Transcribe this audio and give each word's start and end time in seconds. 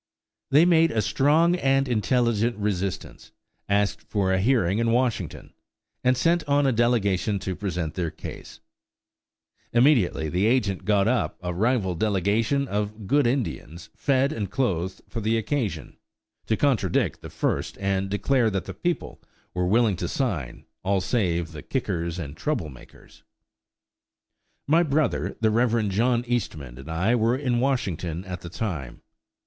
They 0.49 0.65
made 0.65 0.89
a 0.89 0.99
strong 0.99 1.55
and 1.57 1.87
intelligent 1.87 2.57
resistance, 2.57 3.31
asked 3.69 4.01
for 4.01 4.33
a 4.33 4.39
hearing 4.41 4.79
in 4.79 4.89
Washington 4.91 5.53
and 6.03 6.17
sent 6.17 6.43
on 6.49 6.65
a 6.65 6.71
delegation 6.71 7.37
to 7.37 7.55
present 7.55 7.93
their 7.93 8.09
case. 8.09 8.61
Immediately 9.71 10.27
the 10.29 10.47
agent 10.47 10.85
got 10.85 11.07
up 11.07 11.37
a 11.43 11.53
rival 11.53 11.93
delegation 11.93 12.67
of 12.67 13.05
"good 13.05 13.27
Indians," 13.27 13.91
fed 13.95 14.33
and 14.33 14.49
clothed 14.49 15.03
for 15.07 15.21
the 15.21 15.37
occasion, 15.37 15.97
to 16.47 16.57
contradict 16.57 17.21
the 17.21 17.29
first 17.29 17.77
and 17.79 18.09
declare 18.09 18.49
that 18.49 18.65
the 18.65 18.73
people 18.73 19.21
were 19.53 19.67
willing 19.67 19.95
to 19.97 20.07
sign, 20.07 20.65
all 20.83 20.99
save 20.99 21.51
the 21.51 21.61
"kickers 21.61 22.17
and 22.17 22.35
trouble 22.35 22.69
makers." 22.69 23.21
My 24.65 24.81
brother, 24.81 25.37
the 25.41 25.51
Rev. 25.51 25.89
John 25.89 26.25
Eastman, 26.25 26.79
and 26.79 26.89
I 26.89 27.13
were 27.13 27.37
in 27.37 27.59
Washington 27.59 28.25
at 28.25 28.41
the 28.41 28.49
time. 28.49 29.03